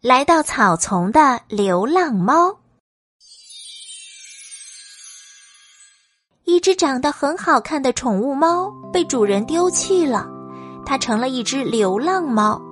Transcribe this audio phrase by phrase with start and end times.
[0.00, 2.56] 来到草丛的流浪猫。
[6.44, 10.24] 一只长得很好看的宠物猫被主人丢弃了，
[10.86, 12.62] 它成了一只流浪猫。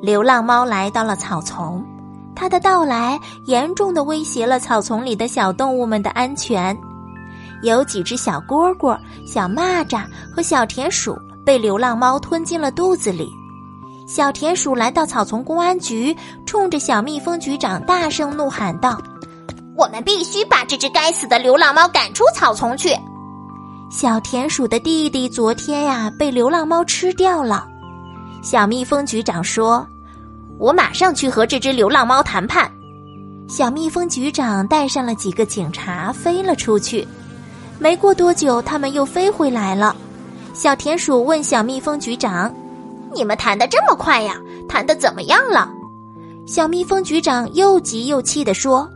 [0.00, 1.84] 流浪猫来到了草丛，
[2.34, 6.74] 它的到来严重的威胁了草丛里的小动物们的安全。
[7.62, 13.28] 有几只小蝈蝈、小蚂蚱和小田鼠被流浪猫吞进了肚子里。
[14.06, 16.14] 小田鼠来到草丛公安局，
[16.44, 19.00] 冲着小蜜蜂局长大声怒喊道
[19.76, 22.94] ：“我们必须把这只该死的流浪猫赶出草丛去！”
[23.90, 27.66] 小田鼠的弟弟昨天呀被流浪猫吃掉了。
[28.42, 29.86] 小蜜蜂局长说
[30.60, 32.70] ：“我马上去和这只流浪猫谈判。”
[33.48, 37.06] 小蜜蜂局长带上了几个警察飞了出去。
[37.78, 39.96] 没过多久，他们又飞回来了。
[40.52, 42.54] 小田鼠问小蜜蜂局长。
[43.14, 44.36] 你们谈的这么快呀？
[44.68, 45.70] 谈的怎么样了？
[46.46, 48.88] 小蜜蜂局长又急又气地说：“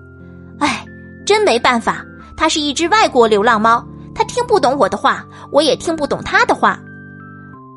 [0.61, 0.85] 哎，
[1.25, 2.05] 真没办法，
[2.37, 3.83] 它是一只外国流浪猫，
[4.15, 6.79] 它听不懂我的话，我也听不懂它的话。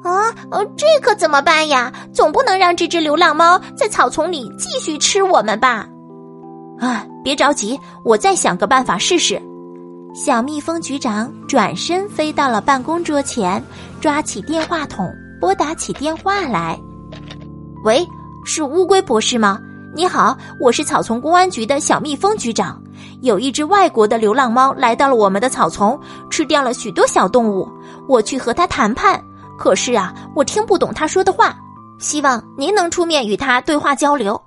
[0.03, 1.93] 啊，呃，这可怎么办呀？
[2.11, 5.88] 总不能让这只流浪猫在草丛里继续吃我们吧？
[6.79, 9.41] 啊，别着急，我再想个办法试试。”
[10.13, 13.63] 小蜜蜂局长转身飞到了办公桌前，
[14.01, 15.09] 抓起电话筒。
[15.42, 16.80] 拨打起电话来，
[17.84, 18.08] 喂，
[18.45, 19.59] 是乌龟博士吗？
[19.95, 22.80] 你好，我是草丛公安局的小蜜蜂局长。
[23.22, 27.67] 有一只外国的流浪猫来到了我们的草丛，吃掉了许多小动物。
[28.08, 29.19] 我去和他谈判，
[29.58, 31.58] 可是啊，我听不懂他说的话。
[31.97, 34.39] 希望您能出面与他对话交流。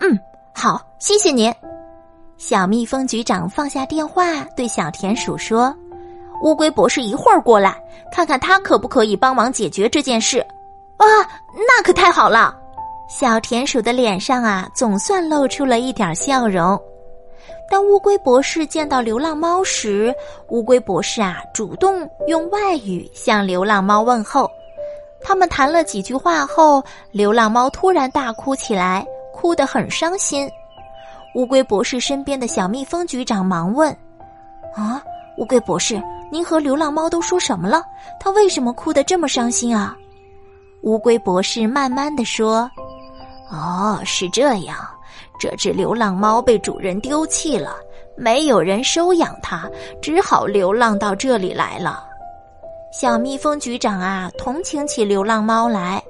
[0.00, 0.18] 嗯，
[0.52, 1.54] 好，谢谢您。
[2.38, 5.72] 小蜜蜂局长放下电话，对小田鼠说。
[6.42, 7.76] 乌龟博士一会儿过来，
[8.12, 10.38] 看看他可不可以帮忙解决这件事。
[10.96, 11.06] 啊，
[11.54, 12.56] 那可太好了！
[13.08, 16.80] 小田鼠的脸上啊，总算露出了一点笑容。
[17.70, 20.14] 当乌龟博士见到流浪猫时，
[20.48, 24.50] 乌龟博士啊，主动用外语向流浪猫问候。
[25.20, 30.50] 他们谈了几句话后，流浪猫突然大哭起来，哭得很伤心。
[31.34, 33.94] 乌龟博士身边的小蜜蜂局长忙问
[34.74, 35.02] ：“啊，
[35.38, 35.98] 乌龟博士。”
[36.30, 37.82] 您和流浪猫都说什么了？
[38.20, 39.96] 它为什么哭得这么伤心啊？
[40.82, 42.70] 乌龟博士慢慢的说
[43.50, 44.76] ：“哦，是这样，
[45.40, 47.76] 这只流浪猫被主人丢弃了，
[48.14, 49.66] 没有人收养它，
[50.02, 52.04] 只好流浪到这里来了。”
[52.92, 56.02] 小蜜蜂局长啊，同情起流浪猫来。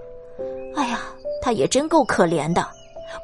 [0.75, 0.99] 哎呀，
[1.41, 2.67] 它也真够可怜的。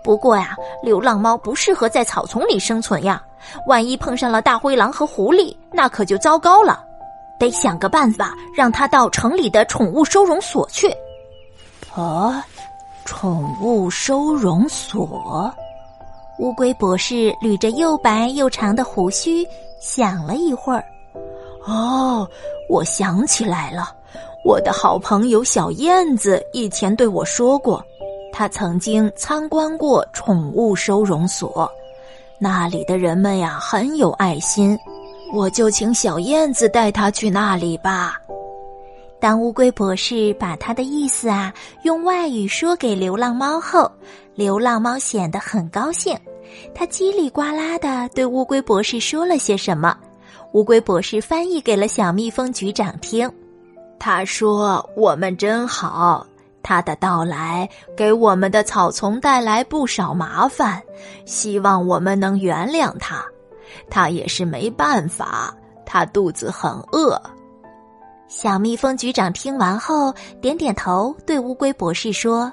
[0.03, 3.23] 不过呀，流浪猫不适合在草丛里生存呀。
[3.67, 6.83] 万一碰上了大灰狼和狐狸，那可就糟糕了。
[7.39, 10.89] 得想个办法让它到城里的宠物收容所去。
[11.95, 12.35] 哦，
[13.05, 15.53] 宠物收容所。
[16.39, 19.47] 乌龟博士捋着又白又长的胡须，
[19.81, 20.85] 想了一会儿。
[21.67, 22.27] 哦，
[22.69, 23.95] 我想起来了，
[24.45, 27.85] 我的好朋友小燕子以前对我说过，
[28.37, 31.71] 他曾经参观过宠物收容所。
[32.37, 34.77] 那里的人们呀很有爱心，
[35.33, 38.21] 我就请小燕子带他去那里吧。
[39.21, 43.89] 当乌龟博士把他的意思啊用外语说给流浪猫后，
[44.35, 46.19] 流浪猫显得很高兴。
[46.75, 49.97] 他叽里呱啦的对乌龟博士说了些什么，
[50.55, 53.31] 乌龟博士翻译给了小蜜蜂局长听。
[53.97, 56.27] 他说：“我们真好。”
[56.65, 60.83] 他的到来给我们的草丛带来不少麻烦，
[61.27, 63.23] 希望我们能原谅他。
[63.91, 65.55] 他也是没办法，
[65.85, 67.21] 他肚子很饿。
[68.29, 72.51] 小蜜蜂局长听完后点点头，对乌龟博士说：“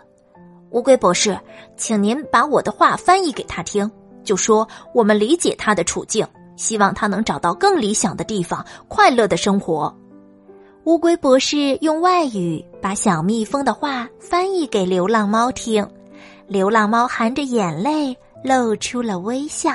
[0.71, 1.39] 乌龟博士，
[1.77, 3.89] 请您把我的话翻译给他听，
[4.25, 9.95] 就说我们理解他的处境，希望他能找到更理想的地方，快乐的生活。”
[10.85, 15.87] 乌龟博士用外语把小蜜蜂的话翻译给流浪猫听，
[16.47, 19.73] 流浪猫含着眼泪露出了微笑。